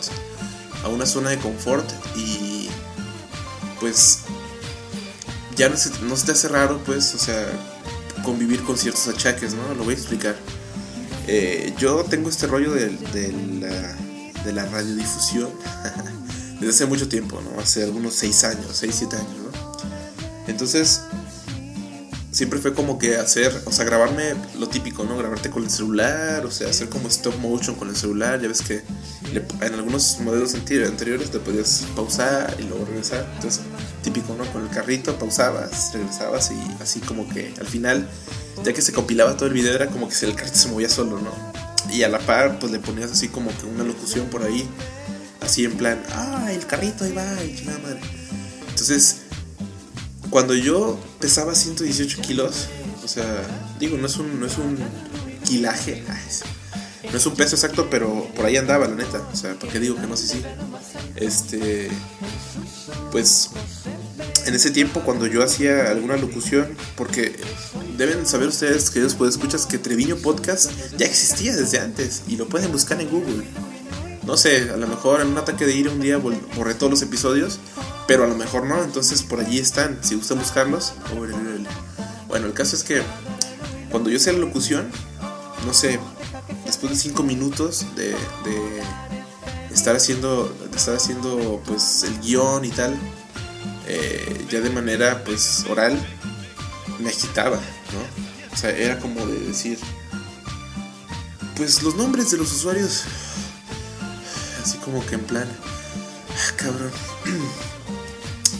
a 0.84 0.88
una 0.88 1.06
zona 1.06 1.30
de 1.30 1.38
confort 1.38 1.88
y 2.16 2.68
pues 3.80 4.20
ya 5.56 5.68
no 5.68 5.76
se, 5.76 5.90
no 6.02 6.14
te 6.14 6.32
hace 6.32 6.48
raro, 6.48 6.80
pues, 6.84 7.14
o 7.14 7.18
sea, 7.18 7.46
convivir 8.24 8.62
con 8.62 8.76
ciertos 8.76 9.08
achaques, 9.08 9.54
¿no? 9.54 9.74
Lo 9.74 9.84
voy 9.84 9.94
a 9.94 9.96
explicar. 9.96 10.36
Eh, 11.26 11.74
yo 11.78 12.04
tengo 12.04 12.28
este 12.28 12.46
rollo 12.46 12.72
de, 12.72 12.88
de, 12.88 13.32
la, 13.60 13.96
de 14.44 14.52
la 14.52 14.66
radiodifusión 14.66 15.50
desde 16.60 16.70
hace 16.70 16.86
mucho 16.86 17.08
tiempo, 17.08 17.40
¿no? 17.40 17.60
Hace 17.60 17.84
algunos 17.84 18.14
6 18.14 18.44
años, 18.44 18.66
6, 18.72 18.94
7 18.98 19.16
años, 19.16 19.36
¿no? 19.36 19.48
Entonces, 20.46 21.02
siempre 22.38 22.60
fue 22.60 22.72
como 22.72 23.00
que 23.00 23.16
hacer, 23.16 23.52
o 23.64 23.72
sea, 23.72 23.84
grabarme 23.84 24.32
lo 24.60 24.68
típico, 24.68 25.02
¿no? 25.02 25.18
Grabarte 25.18 25.50
con 25.50 25.64
el 25.64 25.70
celular, 25.70 26.46
o 26.46 26.52
sea, 26.52 26.70
hacer 26.70 26.88
como 26.88 27.08
stop 27.08 27.36
motion 27.40 27.74
con 27.74 27.88
el 27.88 27.96
celular. 27.96 28.40
Ya 28.40 28.46
ves 28.46 28.62
que 28.62 28.84
en 29.60 29.74
algunos 29.74 30.20
modelos 30.20 30.54
anteriores 30.54 31.32
te 31.32 31.40
podías 31.40 31.84
pausar 31.96 32.54
y 32.60 32.62
luego 32.62 32.84
regresar. 32.84 33.28
Entonces, 33.34 33.62
típico, 34.04 34.36
¿no? 34.36 34.44
Con 34.52 34.62
el 34.62 34.68
carrito 34.70 35.18
pausabas, 35.18 35.90
regresabas 35.92 36.52
y 36.52 36.80
así 36.80 37.00
como 37.00 37.28
que 37.28 37.52
al 37.58 37.66
final, 37.66 38.08
ya 38.64 38.72
que 38.72 38.82
se 38.82 38.92
compilaba 38.92 39.36
todo 39.36 39.46
el 39.46 39.54
video, 39.54 39.74
era 39.74 39.88
como 39.88 40.08
que 40.08 40.14
el 40.24 40.36
carrito 40.36 40.58
se 40.58 40.68
movía 40.68 40.88
solo, 40.88 41.18
¿no? 41.18 41.32
Y 41.92 42.04
a 42.04 42.08
la 42.08 42.20
par, 42.20 42.60
pues 42.60 42.70
le 42.70 42.78
ponías 42.78 43.10
así 43.10 43.26
como 43.26 43.50
que 43.58 43.66
una 43.66 43.82
locución 43.82 44.28
por 44.28 44.44
ahí, 44.44 44.64
así 45.40 45.64
en 45.64 45.76
plan, 45.76 46.00
ah, 46.12 46.52
el 46.52 46.64
carrito 46.66 47.02
ahí 47.02 47.12
va, 47.12 47.24
y 47.42 47.64
madre. 47.64 48.00
Entonces, 48.68 49.22
cuando 50.30 50.54
yo 50.54 50.98
pesaba 51.20 51.54
118 51.54 52.20
kilos, 52.22 52.68
o 53.04 53.08
sea, 53.08 53.24
digo, 53.78 53.96
no 53.96 54.06
es 54.06 54.16
un, 54.16 54.38
no 54.40 54.46
es 54.46 54.58
un 54.58 54.76
kilaje, 55.44 56.02
no 57.10 57.16
es 57.16 57.26
un 57.26 57.34
peso 57.34 57.56
exacto, 57.56 57.88
pero 57.90 58.28
por 58.34 58.46
ahí 58.46 58.56
andaba, 58.56 58.86
la 58.86 58.94
neta. 58.94 59.26
O 59.32 59.36
sea, 59.36 59.54
porque 59.58 59.80
digo 59.80 59.96
que 59.96 60.06
no 60.06 60.16
sé 60.16 60.26
si. 60.26 60.42
Este. 61.16 61.88
Pues. 63.10 63.50
En 64.46 64.54
ese 64.54 64.70
tiempo, 64.70 65.00
cuando 65.00 65.26
yo 65.26 65.42
hacía 65.42 65.90
alguna 65.90 66.16
locución, 66.16 66.74
porque 66.96 67.36
deben 67.98 68.26
saber 68.26 68.48
ustedes, 68.48 68.88
que 68.88 69.00
después 69.00 69.30
escuchas, 69.30 69.66
que 69.66 69.76
Treviño 69.76 70.16
Podcast 70.16 70.70
ya 70.96 71.04
existía 71.04 71.54
desde 71.54 71.80
antes 71.80 72.22
y 72.26 72.36
lo 72.36 72.48
pueden 72.48 72.72
buscar 72.72 72.98
en 73.00 73.10
Google. 73.10 73.44
No 74.24 74.38
sé, 74.38 74.70
a 74.70 74.76
lo 74.78 74.86
mejor 74.86 75.20
en 75.20 75.28
un 75.28 75.38
ataque 75.38 75.66
de 75.66 75.74
ira 75.74 75.90
un 75.90 76.00
día 76.00 76.16
borré 76.18 76.74
todos 76.74 76.90
los 76.90 77.02
episodios, 77.02 77.58
pero 78.08 78.24
a 78.24 78.26
lo 78.26 78.34
mejor 78.34 78.64
no, 78.64 78.82
entonces 78.82 79.22
por 79.22 79.38
allí 79.38 79.58
están, 79.58 79.98
si 80.00 80.14
gustan 80.14 80.38
buscarlos. 80.38 80.94
Bueno, 82.26 82.46
el 82.46 82.54
caso 82.54 82.74
es 82.74 82.82
que 82.82 83.02
cuando 83.90 84.08
yo 84.08 84.16
hacía 84.16 84.32
la 84.32 84.38
locución, 84.38 84.90
no 85.66 85.74
sé, 85.74 86.00
después 86.64 86.90
de 86.90 86.98
5 86.98 87.22
minutos 87.22 87.84
de, 87.96 88.16
estar 89.70 89.94
haciendo, 89.94 90.56
estar 90.74 90.96
haciendo 90.96 91.62
pues 91.66 92.02
el 92.04 92.18
guion 92.20 92.64
y 92.64 92.70
tal, 92.70 92.98
eh, 93.86 94.46
ya 94.48 94.60
de 94.60 94.70
manera 94.70 95.22
pues 95.22 95.66
oral, 95.68 95.94
me 96.98 97.10
agitaba, 97.10 97.56
¿no? 97.56 98.54
O 98.54 98.56
sea, 98.56 98.70
era 98.70 98.98
como 98.98 99.24
de 99.26 99.38
decir, 99.40 99.78
pues 101.56 101.82
los 101.82 101.94
nombres 101.94 102.30
de 102.30 102.38
los 102.38 102.50
usuarios, 102.52 103.04
así 104.62 104.78
como 104.78 105.04
que 105.04 105.16
en 105.16 105.24
plan, 105.24 105.48
ah, 106.30 106.52
cabrón. 106.56 106.90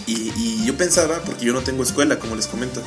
Y, 0.09 0.65
yo 0.65 0.77
pensaba, 0.77 1.21
porque 1.23 1.45
yo 1.45 1.53
no 1.53 1.63
tengo 1.63 1.83
escuela, 1.83 2.19
como 2.19 2.35
les 2.35 2.47
comento, 2.47 2.83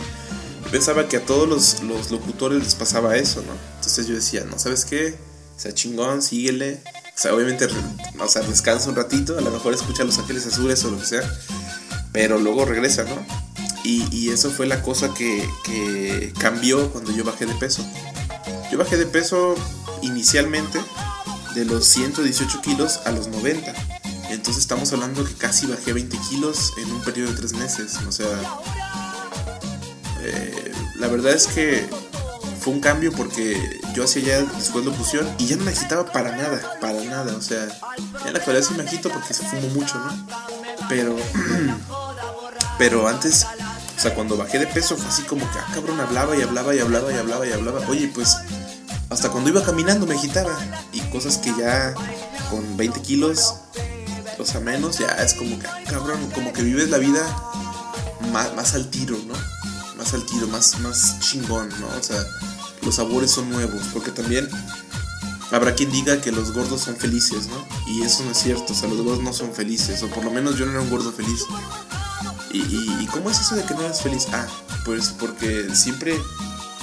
pensaba 0.72 1.08
que 1.08 1.18
a 1.18 1.26
todos 1.26 1.48
los, 1.48 1.84
los, 1.84 2.10
locutores 2.10 2.64
les 2.64 2.74
pasaba 2.74 3.16
eso, 3.16 3.44
¿no? 3.44 3.54
Entonces 3.76 4.08
yo 4.08 4.16
decía, 4.16 4.44
no, 4.46 4.58
¿sabes 4.58 4.86
qué? 4.86 5.16
O 5.56 5.60
sea, 5.60 5.74
chingón, 5.74 6.24
síguele. 6.24 6.82
O 7.16 7.22
sea, 7.22 7.36
obviamente, 7.36 7.68
o 8.20 8.28
sea, 8.28 8.42
descansa 8.42 8.90
un 8.90 8.96
ratito, 8.96 9.38
a 9.38 9.42
lo 9.42 9.52
mejor 9.52 9.74
escucha 9.74 10.04
Los 10.04 10.18
Ángeles 10.18 10.48
Azules 10.48 10.84
o 10.84 10.92
lo 10.92 11.00
que 11.00 11.06
sea, 11.06 11.40
pero 12.12 12.40
luego 12.40 12.66
regresa, 12.66 13.04
¿no? 13.04 13.26
Y, 13.84 14.08
y 14.12 14.30
eso 14.30 14.50
fue 14.50 14.66
la 14.66 14.82
cosa 14.82 15.14
que, 15.14 15.48
que 15.64 16.34
cambió 16.40 16.92
cuando 16.92 17.12
yo 17.12 17.24
bajé 17.24 17.46
de 17.46 17.54
peso. 17.56 17.86
Yo 18.72 18.78
bajé 18.80 18.98
de 18.98 19.06
peso 19.06 19.56
inicialmente 20.02 20.80
de 21.54 21.66
los 21.66 21.86
118 21.86 22.62
kilos 22.62 23.02
a 23.06 23.12
los 23.12 23.28
90. 23.28 23.91
Entonces 24.32 24.64
estamos 24.64 24.92
hablando 24.94 25.24
que 25.26 25.34
casi 25.34 25.68
bajé 25.68 25.94
20 25.94 26.18
kilos 26.30 26.74
en 26.78 26.92
un 26.92 27.02
periodo 27.02 27.32
de 27.32 27.38
3 27.38 27.54
meses. 27.54 27.98
O 28.08 28.12
sea, 28.12 28.28
eh, 30.22 30.72
la 30.96 31.08
verdad 31.08 31.34
es 31.34 31.48
que 31.48 31.88
fue 32.62 32.74
un 32.74 32.80
cambio 32.80 33.12
porque 33.12 33.82
yo 33.94 34.04
hacía 34.04 34.24
ya 34.24 34.42
después 34.42 34.86
locución 34.86 35.28
y 35.40 35.48
ya 35.48 35.56
no 35.58 35.64
me 35.66 35.72
agitaba 35.72 36.06
para 36.06 36.36
nada, 36.36 36.78
para 36.80 37.04
nada. 37.04 37.36
O 37.36 37.42
sea, 37.42 37.68
en 38.26 38.34
la 38.34 38.40
actualidad 38.40 38.66
sí 38.66 38.74
me 38.76 38.84
agito 38.84 39.10
porque 39.10 39.34
se 39.34 39.44
fumo 39.44 39.68
mucho, 39.70 39.96
¿no? 39.98 40.28
Pero, 40.88 41.16
pero 42.78 43.08
antes, 43.08 43.46
o 43.98 44.00
sea, 44.00 44.14
cuando 44.14 44.38
bajé 44.38 44.60
de 44.60 44.68
peso 44.68 44.96
fue 44.96 45.08
así 45.08 45.24
como 45.24 45.42
que, 45.52 45.60
ah, 45.60 45.68
cabrón, 45.74 46.00
hablaba 46.00 46.38
y 46.38 46.42
hablaba 46.42 46.74
y 46.74 46.80
hablaba 46.80 47.12
y 47.12 47.16
hablaba 47.16 47.48
y 47.48 47.52
hablaba. 47.52 47.82
Oye, 47.88 48.12
pues 48.14 48.38
hasta 49.10 49.30
cuando 49.30 49.50
iba 49.50 49.62
caminando 49.62 50.08
me 50.08 50.16
agitaba. 50.16 50.58
Y 50.94 51.02
cosas 51.10 51.38
que 51.38 51.54
ya 51.58 51.94
con 52.50 52.78
20 52.78 53.02
kilos, 53.02 53.56
sea, 54.46 54.60
menos, 54.60 54.98
ya 54.98 55.08
es 55.08 55.34
como 55.34 55.58
que, 55.60 55.68
cabrón, 55.90 56.30
como 56.34 56.54
que 56.54 56.64
vives 56.64 56.90
la 56.90 56.98
vida 56.98 57.22
más, 58.32 58.54
más 58.56 58.74
al 58.76 58.90
tiro, 58.90 59.18
¿no? 59.28 59.34
Más 59.98 60.14
al 60.14 60.26
tiro, 60.26 60.48
más, 60.48 60.80
más 60.80 61.20
chingón, 61.20 61.70
¿no? 61.80 61.88
O 61.98 62.04
sea, 62.04 62.24
los 62.84 62.96
sabores 62.96 63.32
son 63.32 63.50
nuevos, 63.50 63.82
porque 63.94 64.12
también 64.12 64.50
habrá 65.52 65.76
quien 65.76 65.92
diga 65.92 66.22
que 66.22 66.32
los 66.32 66.54
gordos 66.54 66.82
son 66.82 66.96
felices, 66.96 67.48
¿no? 67.48 67.68
Y 67.88 68.04
eso 68.04 68.24
no 68.24 68.32
es 68.32 68.38
cierto, 68.38 68.74
o 68.74 68.76
sea, 68.76 68.90
los 68.90 69.02
gordos 69.02 69.24
no 69.24 69.34
son 69.34 69.54
felices, 69.54 70.02
o 70.04 70.08
por 70.08 70.24
lo 70.24 70.32
menos 70.32 70.58
yo 70.58 70.66
no 70.66 70.72
era 70.72 70.82
un 70.82 70.90
gordo 70.90 71.12
feliz. 71.12 71.46
¿Y, 72.54 72.60
y, 72.60 73.08
cómo 73.12 73.30
es 73.30 73.40
eso 73.40 73.56
de 73.56 73.64
que 73.64 73.74
no 73.74 73.82
eres 73.82 74.02
feliz? 74.02 74.28
Ah, 74.34 74.46
pues 74.84 75.10
porque 75.18 75.74
siempre, 75.74 76.20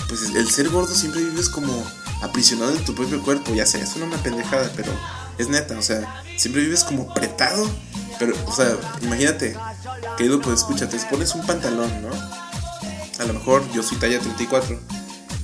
pues 0.08 0.22
el 0.34 0.50
ser 0.50 0.70
gordo 0.70 0.94
siempre 0.94 1.22
vives 1.22 1.50
como 1.50 1.84
aprisionado 2.22 2.74
en 2.74 2.84
tu 2.84 2.94
propio 2.94 3.22
cuerpo, 3.22 3.54
ya 3.54 3.66
sé, 3.66 3.80
es 3.80 3.94
una 3.96 4.16
pendejada, 4.22 4.70
pero 4.74 4.92
es 5.38 5.48
neta, 5.48 5.78
o 5.78 5.82
sea, 5.82 6.22
siempre 6.36 6.62
vives 6.62 6.84
como 6.84 7.10
apretado, 7.10 7.68
pero, 8.18 8.34
o 8.46 8.52
sea, 8.52 8.76
imagínate, 9.02 9.56
querido, 10.16 10.40
pues 10.40 10.60
escúchate, 10.60 10.98
te 10.98 11.06
pones 11.06 11.34
un 11.34 11.46
pantalón, 11.46 11.90
¿no? 12.02 12.10
A 13.18 13.24
lo 13.24 13.34
mejor 13.34 13.62
yo 13.72 13.82
soy 13.82 13.98
talla 13.98 14.18
34, 14.18 14.78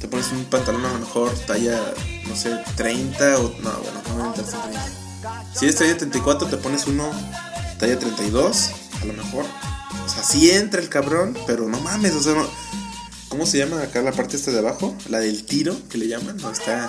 te 0.00 0.08
pones 0.08 0.30
un 0.32 0.44
pantalón 0.44 0.84
a 0.84 0.92
lo 0.92 0.98
mejor 0.98 1.30
talla, 1.46 1.80
no 2.26 2.36
sé, 2.36 2.58
30 2.76 3.38
o, 3.38 3.42
no, 3.62 3.72
bueno, 3.72 4.02
no 4.16 4.30
me 4.30 4.34
30. 4.34 4.50
Si 5.54 5.64
eres 5.64 5.76
talla 5.76 5.96
34, 5.96 6.48
te 6.48 6.56
pones 6.56 6.86
uno 6.86 7.10
talla 7.78 7.98
32, 7.98 8.70
a 9.00 9.04
lo 9.04 9.12
mejor. 9.12 9.44
O 10.04 10.08
sea, 10.08 10.22
sí 10.22 10.50
entra 10.50 10.80
el 10.80 10.88
cabrón, 10.88 11.36
pero 11.46 11.68
no 11.68 11.80
mames, 11.80 12.14
o 12.14 12.22
sea, 12.22 12.34
no 12.34 12.46
¿Cómo 13.34 13.46
se 13.46 13.58
llama 13.58 13.82
acá 13.82 14.00
la 14.00 14.12
parte 14.12 14.36
esta 14.36 14.52
de 14.52 14.60
abajo? 14.60 14.96
La 15.08 15.18
del 15.18 15.44
tiro, 15.44 15.76
que 15.88 15.98
le 15.98 16.06
llaman, 16.06 16.36
¿no? 16.36 16.52
Está 16.52 16.88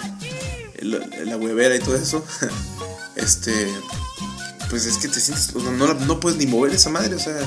la 0.80 1.38
huevera 1.38 1.76
y 1.76 1.80
todo 1.80 1.96
eso. 1.96 2.24
este. 3.16 3.74
Pues 4.70 4.86
es 4.86 4.98
que 4.98 5.08
te 5.08 5.20
sientes. 5.20 5.54
No, 5.56 5.72
no, 5.72 6.20
puedes 6.20 6.38
ni 6.38 6.48
mover 6.48 6.74
esa 6.74 6.90
madre, 6.90 7.16
o 7.16 7.20
sea. 7.20 7.38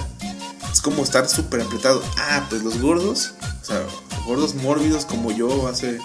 Es 0.72 0.80
como 0.80 1.02
estar 1.02 1.28
súper 1.28 1.62
apretado. 1.62 2.02
Ah, 2.18 2.46
pues 2.50 2.62
los 2.62 2.80
gordos, 2.80 3.32
o 3.62 3.64
sea, 3.64 3.86
gordos 4.26 4.54
mórbidos 4.54 5.04
como 5.04 5.30
yo 5.32 5.68
hace. 5.68 5.98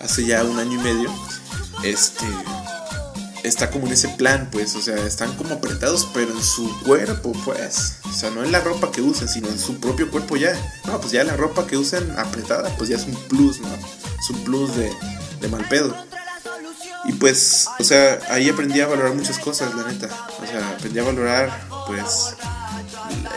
Hace 0.00 0.26
ya 0.26 0.44
un 0.44 0.58
año 0.58 0.80
y 0.80 0.82
medio. 0.82 1.10
Este 1.82 2.26
está 3.46 3.70
como 3.70 3.86
en 3.86 3.92
ese 3.92 4.08
plan, 4.08 4.48
pues, 4.50 4.74
o 4.74 4.80
sea, 4.80 4.96
están 5.06 5.34
como 5.36 5.54
apretados, 5.54 6.08
pero 6.12 6.32
en 6.32 6.42
su 6.42 6.68
cuerpo, 6.80 7.32
pues. 7.44 7.96
O 8.04 8.12
sea, 8.12 8.30
no 8.30 8.44
en 8.44 8.52
la 8.52 8.60
ropa 8.60 8.90
que 8.90 9.00
usan, 9.00 9.28
sino 9.28 9.48
en 9.48 9.58
su 9.58 9.78
propio 9.78 10.10
cuerpo 10.10 10.36
ya. 10.36 10.52
No, 10.86 11.00
pues 11.00 11.12
ya 11.12 11.24
la 11.24 11.36
ropa 11.36 11.66
que 11.66 11.76
usan 11.76 12.10
apretada, 12.18 12.74
pues 12.76 12.88
ya 12.88 12.96
es 12.96 13.04
un 13.04 13.14
plus, 13.28 13.60
¿no? 13.60 13.68
Es 13.68 14.30
un 14.30 14.44
plus 14.44 14.76
de, 14.76 14.92
de 15.40 15.48
mal 15.48 15.66
pedo. 15.68 15.94
Y 17.08 17.12
pues, 17.12 17.68
o 17.78 17.84
sea, 17.84 18.18
ahí 18.30 18.48
aprendí 18.48 18.80
a 18.80 18.88
valorar 18.88 19.14
muchas 19.14 19.38
cosas, 19.38 19.74
la 19.74 19.84
neta. 19.84 20.08
O 20.42 20.46
sea, 20.46 20.70
aprendí 20.70 20.98
a 20.98 21.04
valorar, 21.04 21.68
pues, 21.86 22.34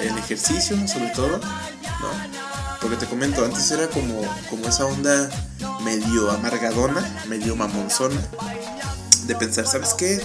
el 0.02 0.18
ejercicio, 0.18 0.76
sobre 0.88 1.10
todo, 1.10 1.38
¿no? 1.38 2.40
Porque 2.82 2.98
te 2.98 3.06
comento, 3.06 3.44
antes 3.44 3.70
era 3.72 3.88
como, 3.88 4.22
como 4.50 4.68
esa 4.68 4.86
onda 4.86 5.30
medio 5.84 6.32
amargadona, 6.32 7.24
medio 7.28 7.56
mamonzona 7.56 8.22
de 9.26 9.36
pensar, 9.36 9.68
¿sabes 9.68 9.94
qué? 9.94 10.20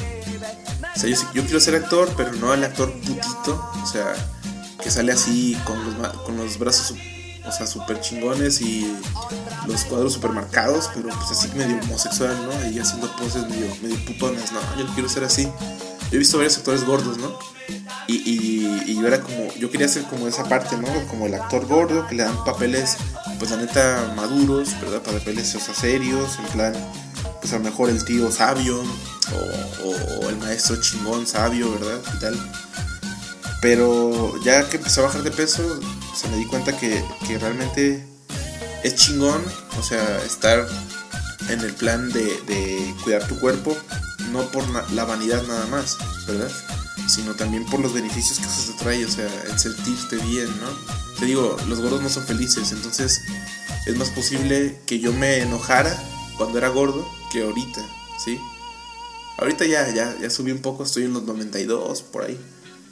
O 0.94 0.98
sea, 0.98 1.10
yo, 1.10 1.16
yo 1.34 1.42
quiero 1.42 1.60
ser 1.60 1.74
actor, 1.74 2.12
pero 2.16 2.32
no 2.32 2.54
el 2.54 2.64
actor 2.64 2.92
putito, 3.00 3.70
o 3.82 3.86
sea, 3.86 4.14
que 4.82 4.90
sale 4.90 5.12
así 5.12 5.58
con 5.64 5.84
los, 5.84 6.12
con 6.18 6.36
los 6.36 6.58
brazos, 6.58 6.96
o 7.46 7.52
sea, 7.52 7.66
súper 7.66 8.00
chingones 8.00 8.60
y 8.60 8.96
los 9.66 9.84
cuadros 9.84 10.14
súper 10.14 10.30
marcados, 10.30 10.90
pero 10.94 11.08
pues 11.08 11.30
así 11.30 11.48
medio 11.56 11.78
homosexual, 11.82 12.36
¿no? 12.44 12.70
Y 12.70 12.78
haciendo 12.78 13.14
poses 13.16 13.46
medio, 13.48 13.66
medio 13.82 13.96
¿no? 13.96 14.76
Yo 14.78 14.84
no 14.84 14.94
quiero 14.94 15.08
ser 15.08 15.24
así. 15.24 15.48
He 16.10 16.18
visto 16.18 16.36
varios 16.36 16.56
actores 16.58 16.84
gordos, 16.84 17.18
¿no? 17.18 17.38
Y, 18.06 18.16
y, 18.16 18.82
y, 18.86 18.94
yo 19.00 19.06
era 19.06 19.20
como, 19.20 19.52
yo 19.54 19.70
quería 19.70 19.88
ser 19.88 20.04
como 20.04 20.28
esa 20.28 20.44
parte, 20.44 20.76
¿no? 20.76 20.88
Como 21.08 21.26
el 21.26 21.34
actor 21.34 21.66
gordo 21.66 22.06
que 22.06 22.14
le 22.14 22.22
dan 22.22 22.44
papeles, 22.44 22.98
pues 23.38 23.50
la 23.50 23.56
neta, 23.56 24.12
maduros, 24.14 24.78
¿verdad? 24.82 25.00
Papeles, 25.02 25.54
o 25.54 25.60
sea, 25.60 25.74
serios, 25.74 26.38
en 26.38 26.46
plan, 26.46 26.74
pues 27.40 27.52
a 27.54 27.58
lo 27.58 27.64
mejor 27.64 27.88
el 27.88 28.04
tío 28.04 28.30
sabio 28.30 28.82
o, 29.82 30.28
el 30.28 30.36
maestro 30.38 30.76
chingón 30.80 31.26
sabio, 31.26 31.72
¿verdad? 31.72 32.00
Y 32.14 32.18
tal. 32.18 32.52
Pero 33.60 34.34
ya 34.42 34.68
que 34.68 34.76
empecé 34.76 35.00
a 35.00 35.04
bajar 35.04 35.22
de 35.22 35.30
peso, 35.30 35.80
me 36.30 36.36
di 36.36 36.46
cuenta 36.46 36.76
que, 36.76 37.02
realmente 37.38 38.04
es 38.82 38.94
chingón, 38.96 39.42
o 39.78 39.82
sea, 39.82 40.22
estar 40.24 40.66
en 41.48 41.60
el 41.60 41.72
plan 41.74 42.12
de, 42.12 42.94
cuidar 43.02 43.26
tu 43.26 43.38
cuerpo, 43.38 43.76
no 44.32 44.42
por 44.50 44.64
la 44.92 45.04
vanidad 45.04 45.42
nada 45.46 45.66
más, 45.66 45.96
¿verdad? 46.26 46.50
Sino 47.06 47.34
también 47.34 47.66
por 47.66 47.80
los 47.80 47.92
beneficios 47.92 48.38
que 48.38 48.46
eso 48.46 48.72
te 48.72 48.82
trae, 48.82 49.04
o 49.04 49.10
sea, 49.10 49.28
el 49.50 49.58
sentirte 49.58 50.16
bien, 50.16 50.48
¿no? 50.60 51.18
Te 51.18 51.26
digo, 51.26 51.56
los 51.68 51.80
gordos 51.80 52.02
no 52.02 52.08
son 52.08 52.24
felices, 52.24 52.72
entonces 52.72 53.22
es 53.86 53.96
más 53.96 54.10
posible 54.10 54.80
que 54.86 54.98
yo 55.00 55.12
me 55.12 55.38
enojara 55.38 55.94
cuando 56.36 56.58
era 56.58 56.68
gordo 56.68 57.06
que 57.30 57.42
ahorita, 57.42 57.82
¿sí? 58.24 58.38
Ahorita 59.36 59.66
ya, 59.66 59.92
ya, 59.92 60.16
ya 60.20 60.30
subí 60.30 60.52
un 60.52 60.60
poco, 60.60 60.84
estoy 60.84 61.04
en 61.04 61.12
los 61.12 61.24
92 61.24 62.02
por 62.02 62.24
ahí. 62.24 62.38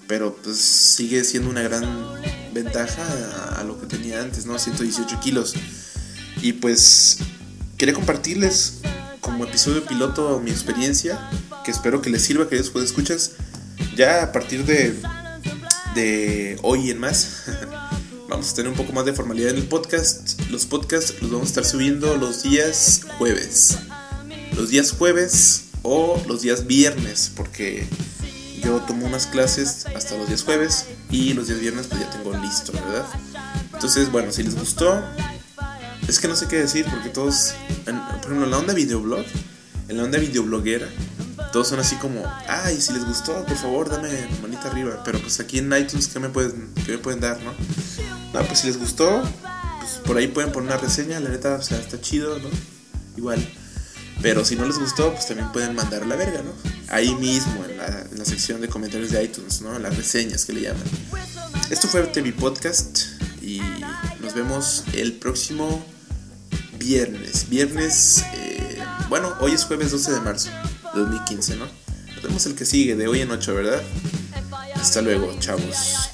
Pero 0.09 0.35
pues 0.35 0.57
sigue 0.59 1.25
siendo 1.25 1.49
una 1.49 1.63
gran 1.63 1.85
ventaja 2.53 3.59
a, 3.59 3.65
lo 3.65 3.81
que 3.81 3.87
tenía 3.87 4.21
antes, 4.21 4.47
¿no? 4.47 4.59
118 4.59 5.21
kilos. 5.21 5.55
Y 6.41 6.55
pues 6.55 7.19
quería 7.77 7.95
compartirles 7.95 8.81
como 9.21 9.45
episodio 9.45 9.85
piloto 9.85 10.41
mi 10.41 10.51
experiencia, 10.51 11.31
que 11.65 11.71
espero 11.71 12.03
que 12.03 12.11
les 12.11 12.23
sirva, 12.23 12.49
que 12.49 12.57
después 12.57 12.85
escuchas. 12.85 13.33
Ya 13.97 14.23
a 14.23 14.33
partir 14.33 14.65
de, 14.65 14.95
de 15.95 16.59
hoy 16.63 16.91
en 16.91 16.99
más, 16.99 17.45
vamos 18.29 18.51
a 18.51 18.55
tener 18.55 18.71
un 18.71 18.77
poco 18.77 18.93
más 18.93 19.05
de 19.05 19.13
formalidad 19.13 19.51
en 19.51 19.59
el 19.59 19.67
podcast. 19.67 20.41
Los 20.51 20.67
podcasts 20.67 21.15
los 21.21 21.31
vamos 21.31 21.47
a 21.47 21.51
estar 21.51 21.65
subiendo 21.65 22.17
los 22.17 22.43
días 22.43 23.03
jueves. 23.19 23.79
Los 24.57 24.71
días 24.71 24.93
jueves 24.93 25.65
o 25.83 26.23
los 26.27 26.43
días 26.43 26.67
viernes, 26.67 27.31
porque 27.35 27.87
yo 28.63 28.81
tomo 28.83 29.07
unas 29.07 29.27
clases 29.27 29.87
hasta 29.95 30.17
los 30.17 30.29
días 30.29 30.45
jueves 30.45 30.87
y 31.13 31.35
los 31.35 31.47
días 31.47 31.61
viernes 31.61 31.87
pues 31.87 32.01
ya 32.01 32.11
tengo 32.11 32.37
listo, 32.39 32.73
¿verdad? 32.73 33.07
Entonces, 33.73 34.11
bueno, 34.11 34.33
si 34.33 34.43
les 34.43 34.57
gustó, 34.57 35.01
es 36.09 36.19
que 36.19 36.27
no 36.27 36.35
sé 36.35 36.49
qué 36.49 36.57
decir, 36.57 36.87
porque 36.91 37.11
todos, 37.11 37.55
por 37.85 37.95
ejemplo, 37.95 38.45
en 38.45 38.51
la 38.51 38.59
onda 38.59 38.75
videoblog, 38.75 39.25
en 39.89 39.97
la 39.99 40.05
onda 40.05 40.19
videobloguera, 40.19 40.89
todos 41.53 41.69
son 41.69 41.81
así 41.81 41.97
como, 41.97 42.23
ay, 42.49 42.81
si 42.81 42.95
les 42.95 43.05
gustó, 43.05 43.45
por 43.45 43.57
favor, 43.57 43.91
dame 43.91 44.09
manita 44.41 44.71
arriba. 44.71 45.03
Pero 45.05 45.21
pues 45.21 45.39
aquí 45.39 45.59
en 45.59 45.71
iTunes, 45.77 46.09
¿qué 46.09 46.19
me 46.19 46.31
pueden, 46.31 46.73
qué 46.87 46.93
me 46.93 46.99
pueden 46.99 47.21
dar, 47.21 47.39
no? 47.43 47.53
No, 48.33 48.47
pues 48.47 48.61
si 48.61 48.69
les 48.69 48.79
gustó, 48.79 49.23
pues 49.81 50.01
por 50.07 50.17
ahí 50.17 50.29
pueden 50.29 50.51
poner 50.51 50.71
una 50.71 50.79
reseña, 50.79 51.21
la 51.21 51.29
neta, 51.29 51.57
o 51.57 51.63
sea, 51.63 51.79
está 51.79 52.01
chido, 52.01 52.39
¿no? 52.39 52.49
Igual. 53.19 53.47
Pero 54.23 54.45
si 54.45 54.55
no 54.55 54.65
les 54.65 54.79
gustó, 54.79 55.13
pues 55.13 55.27
también 55.27 55.51
pueden 55.51 55.75
mandar 55.75 56.07
la 56.07 56.15
verga, 56.15 56.43
¿no? 56.43 56.53
Ahí 56.89 57.13
mismo, 57.17 57.65
en 57.65 57.77
la, 57.77 58.25
sección 58.25 58.61
de 58.61 58.69
comentarios 58.69 59.11
de 59.11 59.25
iTunes, 59.25 59.63
¿no? 59.63 59.77
Las 59.81 59.97
reseñas 59.97 60.45
que 60.45 60.53
le 60.53 60.61
llaman. 60.63 60.85
Esto 61.71 61.89
fue 61.89 62.03
TV 62.05 62.33
Podcast 62.33 63.01
y 63.43 63.61
nos 64.21 64.33
vemos 64.35 64.85
el 64.93 65.15
próximo 65.15 65.85
viernes. 66.79 67.49
Viernes, 67.49 68.23
eh, 68.35 68.79
bueno, 69.09 69.35
hoy 69.41 69.53
es 69.53 69.65
jueves 69.65 69.91
12 69.91 70.13
de 70.13 70.21
marzo 70.21 70.51
de 70.95 71.01
2015, 71.01 71.57
¿no? 71.57 71.67
Nos 72.15 72.23
vemos 72.23 72.47
el 72.47 72.55
que 72.55 72.65
sigue, 72.65 72.95
de 72.95 73.09
hoy 73.09 73.23
en 73.23 73.31
8, 73.33 73.55
¿verdad? 73.57 73.83
Hasta 74.77 75.03
luego, 75.03 75.35
chavos. 75.41 76.12